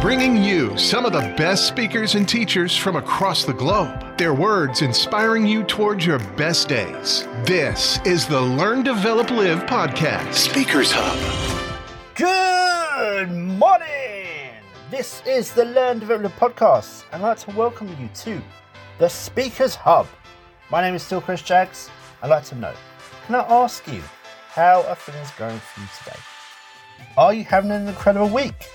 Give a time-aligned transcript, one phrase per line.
[0.00, 4.16] bringing you some of the best speakers and teachers from across the globe.
[4.16, 7.28] Their words inspiring you towards your best days.
[7.44, 11.84] This is the Learn, Develop, Live podcast, Speakers Hub.
[12.14, 14.54] Good morning!
[14.90, 17.04] This is the Learn, Develop, Live podcast.
[17.12, 18.40] I'd like to welcome you to
[18.98, 20.06] the Speakers Hub.
[20.70, 21.90] My name is still Chris Jaggs.
[22.22, 22.72] I'd like to know,
[23.26, 24.02] can I ask you,
[24.48, 26.18] how are things going for you today?
[27.18, 28.66] Are you having an incredible week?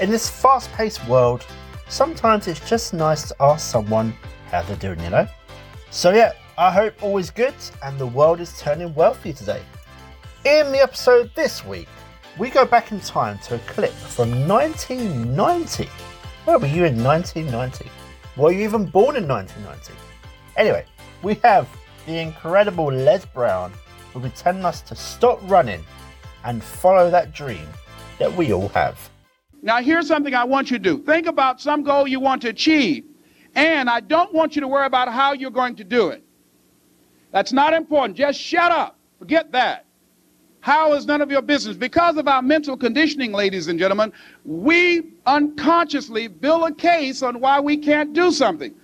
[0.00, 1.46] In this fast paced world,
[1.88, 4.12] sometimes it's just nice to ask someone
[4.50, 5.28] how they're doing, you know?
[5.92, 9.34] So, yeah, I hope all is good and the world is turning well for you
[9.34, 9.62] today.
[10.44, 11.86] In the episode this week,
[12.38, 15.88] we go back in time to a clip from 1990.
[16.44, 17.88] Where were you in 1990?
[18.36, 19.92] Were you even born in 1990?
[20.56, 20.84] Anyway,
[21.22, 21.68] we have
[22.06, 23.70] the incredible Les Brown
[24.12, 25.84] who will be telling us to stop running
[26.42, 27.68] and follow that dream
[28.18, 28.98] that we all have.
[29.64, 31.02] Now, here's something I want you to do.
[31.02, 33.06] Think about some goal you want to achieve,
[33.54, 36.22] and I don't want you to worry about how you're going to do it.
[37.32, 38.18] That's not important.
[38.18, 38.98] Just shut up.
[39.18, 39.86] Forget that.
[40.60, 41.78] How is none of your business?
[41.78, 44.12] Because of our mental conditioning, ladies and gentlemen,
[44.44, 48.74] we unconsciously build a case on why we can't do something.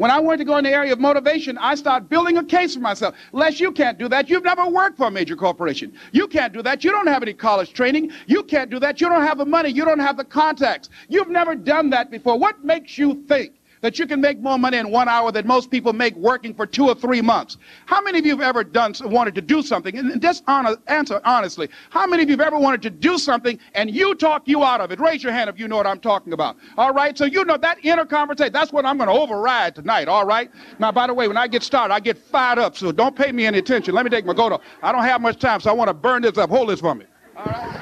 [0.00, 2.72] When I wanted to go in the area of motivation, I started building a case
[2.72, 3.14] for myself.
[3.32, 4.30] Les, you can't do that.
[4.30, 5.92] You've never worked for a major corporation.
[6.12, 6.82] You can't do that.
[6.82, 8.10] You don't have any college training.
[8.26, 8.98] You can't do that.
[9.02, 9.68] You don't have the money.
[9.68, 10.88] You don't have the contacts.
[11.10, 12.38] You've never done that before.
[12.38, 15.70] What makes you think that you can make more money in one hour than most
[15.70, 17.56] people make working for two or three months.
[17.86, 19.96] How many of you have ever done wanted to do something?
[19.96, 21.68] And just honest, answer honestly.
[21.90, 24.80] How many of you have ever wanted to do something and you talk you out
[24.80, 25.00] of it?
[25.00, 26.56] Raise your hand if you know what I'm talking about.
[26.76, 27.16] All right.
[27.16, 28.52] So you know that inner conversation.
[28.52, 30.08] That's what I'm going to override tonight.
[30.08, 30.50] All right.
[30.78, 32.76] Now, by the way, when I get started, I get fired up.
[32.76, 33.94] So don't pay me any attention.
[33.94, 34.60] Let me take my go to.
[34.82, 36.50] I don't have much time, so I want to burn this up.
[36.50, 37.06] Hold this for me.
[37.36, 37.80] All right.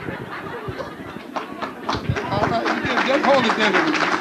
[2.31, 3.07] All right.
[3.07, 4.18] Just, hold it then.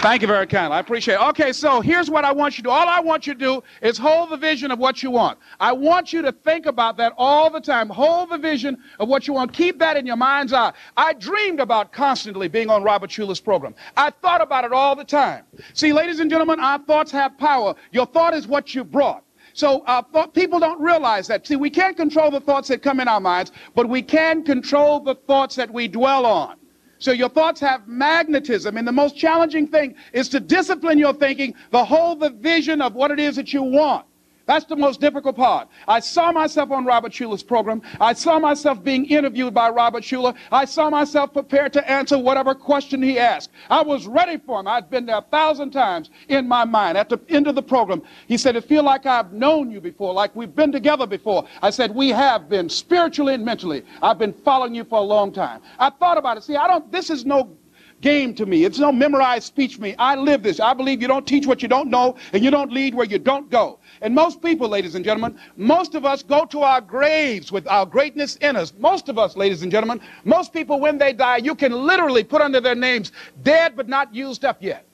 [0.00, 0.76] Thank you very kindly.
[0.76, 1.20] I appreciate it.
[1.20, 2.70] Okay, so here's what I want you to do.
[2.70, 5.38] All I want you to do is hold the vision of what you want.
[5.60, 7.90] I want you to think about that all the time.
[7.90, 9.52] Hold the vision of what you want.
[9.52, 10.72] Keep that in your mind's eye.
[10.96, 13.74] I dreamed about constantly being on Robert Schuller's program.
[13.94, 15.44] I thought about it all the time.
[15.74, 17.74] See, ladies and gentlemen, our thoughts have power.
[17.92, 19.22] Your thought is what you brought.
[19.52, 21.46] So uh, th- people don't realize that.
[21.46, 25.00] See, we can't control the thoughts that come in our minds, but we can control
[25.00, 26.56] the thoughts that we dwell on.
[27.00, 28.76] So your thoughts have magnetism.
[28.76, 32.94] And the most challenging thing is to discipline your thinking, to hold the vision of
[32.94, 34.06] what it is that you want.
[34.50, 35.68] That's the most difficult part.
[35.86, 37.82] I saw myself on Robert Schuller's program.
[38.00, 40.34] I saw myself being interviewed by Robert Schuller.
[40.50, 43.50] I saw myself prepared to answer whatever question he asked.
[43.70, 44.66] I was ready for him.
[44.66, 46.98] I'd been there a thousand times in my mind.
[46.98, 50.12] At the end of the program, he said, It feel like I've known you before,
[50.12, 51.46] like we've been together before.
[51.62, 53.84] I said, We have been spiritually and mentally.
[54.02, 55.60] I've been following you for a long time.
[55.78, 56.42] I thought about it.
[56.42, 57.56] See, I don't, this is no
[58.00, 58.64] game to me.
[58.64, 59.94] It's no memorized speech to me.
[59.98, 60.60] I live this.
[60.60, 63.18] I believe you don't teach what you don't know, and you don't lead where you
[63.18, 63.78] don't go.
[64.00, 67.86] And most people, ladies and gentlemen, most of us go to our graves with our
[67.86, 68.72] greatness in us.
[68.78, 72.40] Most of us, ladies and gentlemen, most people, when they die, you can literally put
[72.40, 73.12] under their names
[73.42, 74.86] dead but not used up yet.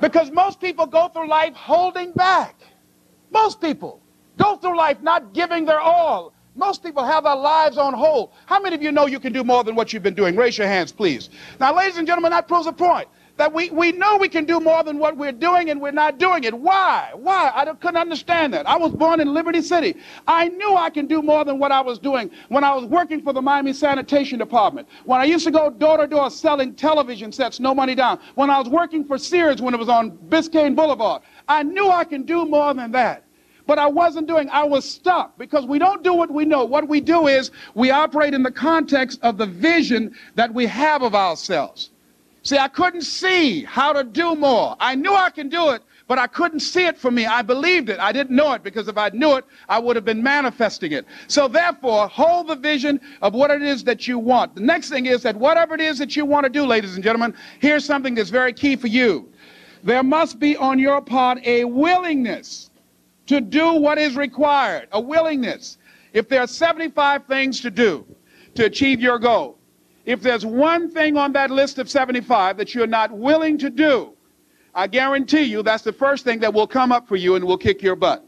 [0.00, 2.56] because most people go through life holding back.
[3.30, 4.00] Most people
[4.38, 6.33] go through life not giving their all.
[6.56, 8.30] Most people have their lives on hold.
[8.46, 10.36] How many of you know you can do more than what you've been doing?
[10.36, 11.30] Raise your hands, please.
[11.58, 14.60] Now, ladies and gentlemen, that proves a point that we, we know we can do
[14.60, 16.54] more than what we're doing and we're not doing it.
[16.54, 17.10] Why?
[17.14, 17.50] Why?
[17.54, 18.68] I couldn't understand that.
[18.68, 19.96] I was born in Liberty City.
[20.28, 23.22] I knew I can do more than what I was doing when I was working
[23.22, 24.88] for the Miami Sanitation Department.
[25.04, 28.20] When I used to go door to door selling television sets, no money down.
[28.36, 31.22] When I was working for Sears when it was on Biscayne Boulevard.
[31.48, 33.24] I knew I can do more than that.
[33.66, 36.64] But I wasn't doing, I was stuck because we don't do what we know.
[36.64, 41.02] What we do is we operate in the context of the vision that we have
[41.02, 41.90] of ourselves.
[42.42, 44.76] See, I couldn't see how to do more.
[44.78, 47.24] I knew I can do it, but I couldn't see it for me.
[47.24, 47.98] I believed it.
[47.98, 51.06] I didn't know it because if I knew it, I would have been manifesting it.
[51.26, 54.54] So therefore, hold the vision of what it is that you want.
[54.56, 57.02] The next thing is that whatever it is that you want to do, ladies and
[57.02, 59.26] gentlemen, here's something that's very key for you.
[59.82, 62.68] There must be on your part a willingness
[63.26, 65.78] to do what is required, a willingness.
[66.12, 68.06] If there are 75 things to do
[68.54, 69.58] to achieve your goal,
[70.04, 74.12] if there's one thing on that list of 75 that you're not willing to do,
[74.74, 77.56] I guarantee you that's the first thing that will come up for you and will
[77.56, 78.24] kick your butt.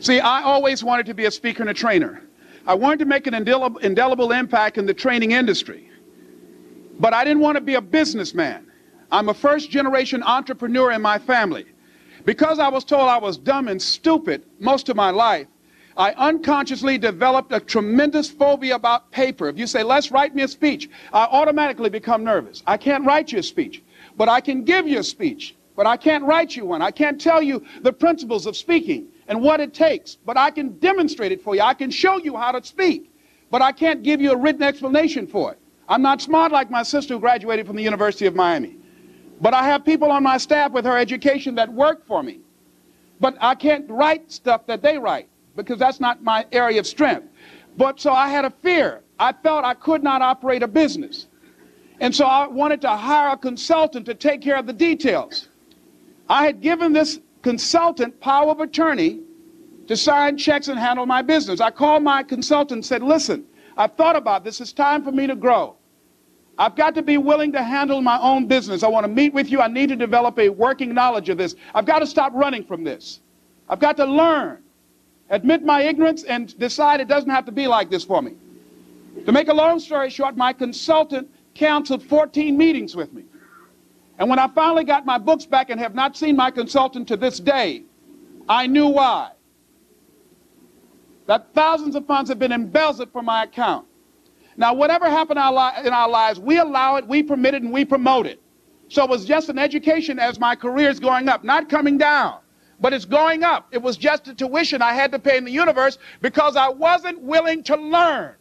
[0.00, 2.22] See, I always wanted to be a speaker and a trainer.
[2.66, 5.90] I wanted to make an indelible, impact in the training industry.
[6.98, 8.66] But I didn't want to be a businessman.
[9.10, 11.66] I'm a first generation entrepreneur in my family.
[12.24, 15.46] Because I was told I was dumb and stupid most of my life,
[15.96, 19.48] I unconsciously developed a tremendous phobia about paper.
[19.48, 22.62] If you say, Les, write me a speech, I automatically become nervous.
[22.66, 23.82] I can't write you a speech,
[24.16, 26.80] but I can give you a speech, but I can't write you one.
[26.80, 30.78] I can't tell you the principles of speaking and what it takes, but I can
[30.78, 31.60] demonstrate it for you.
[31.60, 33.12] I can show you how to speak,
[33.50, 35.58] but I can't give you a written explanation for it.
[35.88, 38.78] I'm not smart like my sister who graduated from the University of Miami,
[39.42, 42.38] but I have people on my staff with her education that work for me.
[43.20, 47.26] But I can't write stuff that they write because that's not my area of strength.
[47.76, 49.02] But so I had a fear.
[49.18, 51.26] I felt I could not operate a business.
[52.00, 55.48] And so I wanted to hire a consultant to take care of the details.
[56.28, 59.20] I had given this consultant power of attorney
[59.88, 61.60] to sign checks and handle my business.
[61.60, 63.44] I called my consultant and said, listen,
[63.76, 64.60] I've thought about this.
[64.60, 65.76] It's time for me to grow.
[66.62, 68.82] I've got to be willing to handle my own business.
[68.82, 69.60] I want to meet with you.
[69.60, 71.56] I need to develop a working knowledge of this.
[71.74, 73.20] I've got to stop running from this.
[73.68, 74.62] I've got to learn
[75.32, 78.34] admit my ignorance, and decide it doesn't have to be like this for me.
[79.24, 83.24] To make a long story short, my consultant canceled 14 meetings with me.
[84.18, 87.16] And when I finally got my books back and have not seen my consultant to
[87.16, 87.82] this day,
[88.48, 89.32] I knew why.
[91.26, 93.86] That thousands of funds have been embezzled from my account.
[94.56, 98.26] Now, whatever happened in our, lives, we allow it, we permit it, and we promote
[98.26, 98.40] it.
[98.88, 102.38] So it was just an education as my career is going up, not coming down
[102.82, 103.68] but it's going up.
[103.70, 107.22] It was just a tuition I had to pay in the universe because I wasn't
[107.22, 108.34] willing to learn.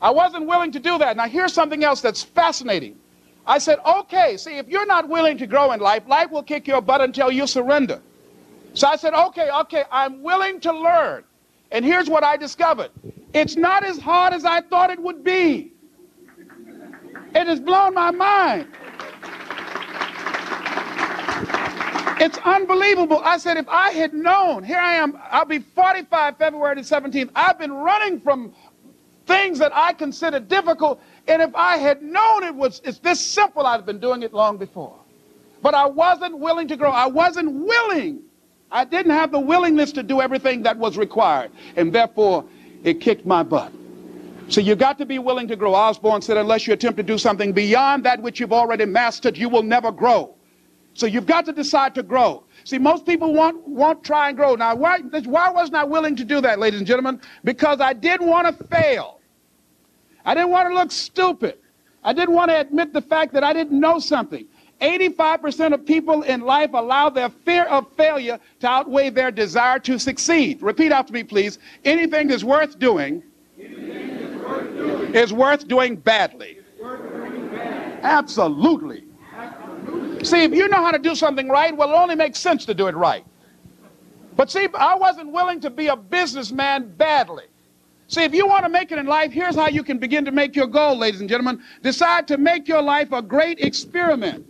[0.00, 1.16] I wasn't willing to do that.
[1.16, 2.96] Now, here's something else that's fascinating.
[3.46, 6.68] I said, okay, see, if you're not willing to grow in life, life will kick
[6.68, 8.00] your butt until you surrender.
[8.74, 11.24] So I said, okay, okay, I'm willing to learn.
[11.70, 12.90] And here's what I discovered
[13.34, 15.72] it's not as hard as I thought it would be.
[17.34, 18.68] It has blown my mind.
[22.18, 23.20] It's unbelievable.
[23.22, 27.30] I said, if I had known, here I am, I'll be 45 February the 17th.
[27.34, 28.54] I've been running from
[29.26, 31.02] things that I consider difficult.
[31.28, 34.32] And if I had known it was it's this simple, I'd have been doing it
[34.32, 34.98] long before.
[35.60, 36.90] But I wasn't willing to grow.
[36.90, 38.22] I wasn't willing.
[38.70, 41.50] I didn't have the willingness to do everything that was required.
[41.76, 42.44] And therefore,
[42.84, 43.72] it kicked my butt.
[44.48, 45.74] So you got to be willing to grow.
[45.74, 49.48] Osborne said, unless you attempt to do something beyond that which you've already mastered, you
[49.48, 50.34] will never grow.
[50.94, 52.44] So you've got to decide to grow.
[52.64, 54.54] See, most people want, won't try and grow.
[54.54, 57.20] Now, why, why wasn't I willing to do that, ladies and gentlemen?
[57.44, 59.20] Because I didn't want to fail.
[60.24, 61.58] I didn't want to look stupid.
[62.02, 64.46] I didn't want to admit the fact that I didn't know something.
[64.80, 69.98] 85% of people in life allow their fear of failure to outweigh their desire to
[69.98, 70.60] succeed.
[70.62, 71.58] Repeat after me, please.
[71.84, 73.22] Anything that's worth doing,
[73.58, 75.14] worth doing.
[75.14, 76.58] is worth doing badly.
[76.80, 78.00] Worth doing bad.
[78.02, 79.04] Absolutely.
[80.22, 82.74] See, if you know how to do something right, well, it only makes sense to
[82.74, 83.24] do it right.
[84.34, 87.44] But see, I wasn't willing to be a businessman badly.
[88.08, 90.32] See, if you want to make it in life, here's how you can begin to
[90.32, 91.62] make your goal, ladies and gentlemen.
[91.82, 94.46] Decide to make your life a great experiment.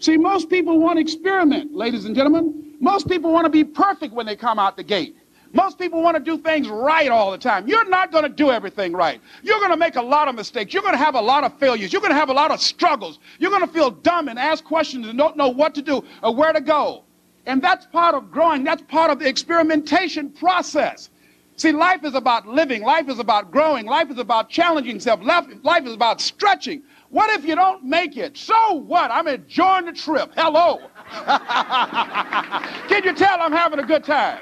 [0.00, 2.76] See, most people want to experiment, ladies and gentlemen.
[2.80, 5.16] Most people want to be perfect when they come out the gate.
[5.52, 7.66] Most people want to do things right all the time.
[7.66, 9.20] You're not going to do everything right.
[9.42, 10.74] You're going to make a lot of mistakes.
[10.74, 11.92] You're going to have a lot of failures.
[11.92, 13.18] You're going to have a lot of struggles.
[13.38, 16.34] You're going to feel dumb and ask questions and don't know what to do or
[16.34, 17.04] where to go.
[17.46, 18.62] And that's part of growing.
[18.62, 21.08] That's part of the experimentation process.
[21.56, 22.82] See, life is about living.
[22.82, 23.86] Life is about growing.
[23.86, 25.20] Life is about challenging yourself.
[25.22, 26.82] Life is about stretching.
[27.10, 28.36] What if you don't make it?
[28.36, 29.10] So what?
[29.10, 30.32] I'm enjoying the trip.
[30.36, 30.78] Hello.
[32.88, 34.40] Can you tell I'm having a good time?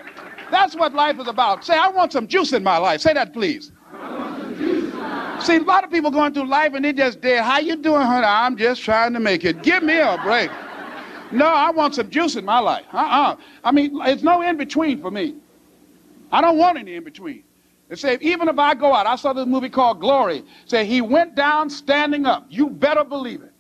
[0.51, 1.65] That's what life is about.
[1.65, 3.01] Say, I want some juice in my life.
[3.01, 3.73] Say that, please.
[5.41, 7.45] See, a lot of people going through life and they just dead.
[7.45, 8.27] How you doing, honey?
[8.27, 9.63] I'm just trying to make it.
[9.63, 10.51] Give me a break.
[11.31, 12.87] No, I want some juice in my life.
[12.93, 13.37] Uh-uh.
[13.63, 15.37] I mean, it's no in between for me.
[16.33, 17.05] I don't want any in
[17.89, 20.45] They say, even if I go out, I saw this movie called Glory.
[20.67, 22.47] Say, he went down standing up.
[22.49, 23.53] You better believe it.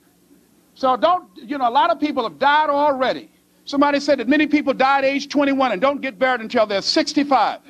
[0.75, 3.31] So don't, you know, a lot of people have died already.
[3.65, 6.83] Somebody said that many people die at age 21 and don't get buried until they're
[6.83, 7.61] 65.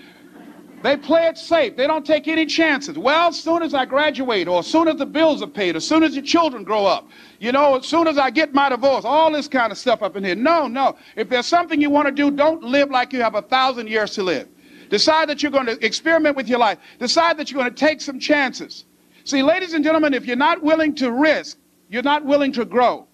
[0.82, 1.76] They play it safe.
[1.76, 2.98] They don't take any chances.
[2.98, 5.86] Well, as soon as I graduate, or as soon as the bills are paid, as
[5.86, 7.08] soon as your children grow up,
[7.40, 10.16] you know, as soon as I get my divorce, all this kind of stuff up
[10.16, 10.34] in here.
[10.34, 10.96] No, no.
[11.16, 14.12] If there's something you want to do, don't live like you have a thousand years
[14.12, 14.48] to live.
[14.88, 16.78] Decide that you're going to experiment with your life.
[16.98, 18.84] Decide that you're going to take some chances.
[19.24, 23.06] See, ladies and gentlemen, if you're not willing to risk, you're not willing to grow.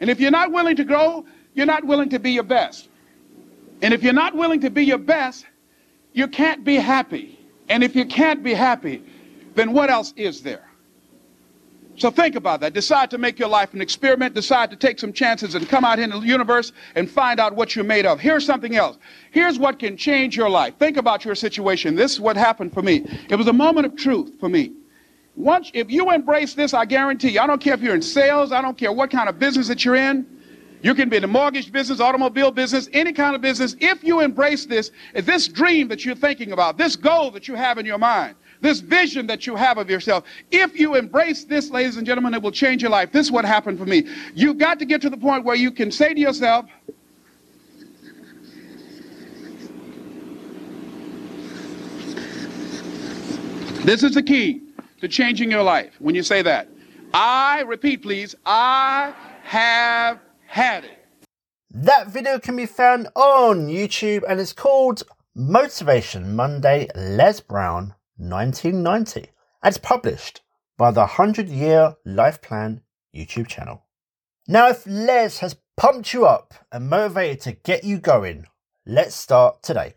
[0.00, 2.88] And if you're not willing to grow, you're not willing to be your best.
[3.82, 5.44] And if you're not willing to be your best,
[6.12, 7.38] you can't be happy.
[7.68, 9.02] And if you can't be happy,
[9.54, 10.67] then what else is there?
[11.98, 12.74] So think about that.
[12.74, 14.34] Decide to make your life an experiment.
[14.34, 17.74] Decide to take some chances and come out in the universe and find out what
[17.74, 18.20] you're made of.
[18.20, 18.98] Here's something else.
[19.32, 20.74] Here's what can change your life.
[20.78, 21.96] Think about your situation.
[21.96, 23.04] This is what happened for me.
[23.28, 24.72] It was a moment of truth for me.
[25.34, 28.50] Once, if you embrace this, I guarantee you, I don't care if you're in sales,
[28.52, 30.26] I don't care what kind of business that you're in.
[30.82, 33.74] You can be in the mortgage business, automobile business, any kind of business.
[33.80, 37.78] If you embrace this, this dream that you're thinking about, this goal that you have
[37.78, 40.24] in your mind, this vision that you have of yourself.
[40.50, 43.12] If you embrace this, ladies and gentlemen, it will change your life.
[43.12, 44.06] This is what happened for me.
[44.34, 46.66] You've got to get to the point where you can say to yourself,
[53.84, 54.60] This is the key
[55.00, 56.68] to changing your life when you say that.
[57.14, 61.06] I, repeat please, I have had it.
[61.70, 69.30] That video can be found on YouTube and it's called Motivation Monday Les Brown 1990
[69.62, 70.42] and it's published
[70.76, 72.82] by the 100 Year Life Plan
[73.14, 73.84] YouTube channel.
[74.46, 78.46] Now, if Les has pumped you up and motivated to get you going,
[78.86, 79.94] let's start today.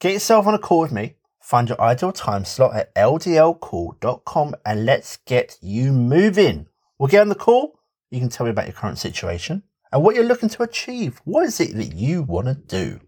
[0.00, 4.86] Get yourself on a call with me, find your ideal time slot at ldlcall.com and
[4.86, 6.66] let's get you moving.
[6.98, 7.78] We'll get on the call.
[8.10, 9.62] You can tell me about your current situation
[9.92, 11.20] and what you're looking to achieve.
[11.24, 13.00] What is it that you want to do?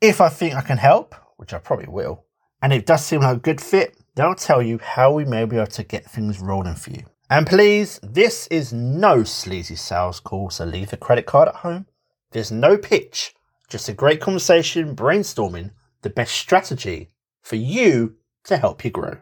[0.00, 2.24] If I think I can help, which I probably will,
[2.62, 5.44] and it does seem like a good fit, then I'll tell you how we may
[5.44, 7.04] be able to get things rolling for you.
[7.28, 11.86] And please, this is no sleazy sales call, so leave the credit card at home.
[12.32, 13.34] There's no pitch,
[13.68, 15.70] just a great conversation brainstorming
[16.02, 17.10] the best strategy
[17.42, 19.18] for you to help you grow.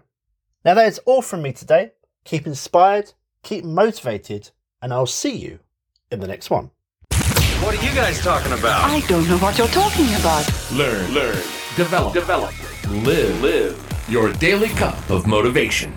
[0.65, 1.93] Now, that is all from me today.
[2.25, 4.51] Keep inspired, keep motivated,
[4.83, 5.61] and I'll see you
[6.11, 6.71] in the next one.
[7.61, 8.85] What are you guys talking about?
[8.85, 10.49] I don't know what you're talking about.
[10.73, 11.37] Learn, learn,
[11.77, 12.55] develop, develop,
[13.05, 13.98] live, live.
[14.09, 15.93] Your daily cup of motivation.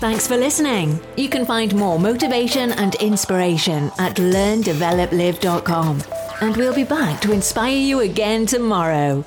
[0.00, 1.00] Thanks for listening.
[1.16, 6.02] You can find more motivation and inspiration at learndeveloplive.com.
[6.40, 9.24] And we'll be back to inspire you again tomorrow.